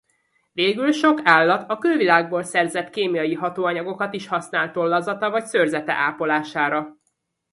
[0.51, 6.97] Végül sok állat a külvilágból szerzett kémiai hatóanyagokat is használ tollazata vagy szőrzete ápolására.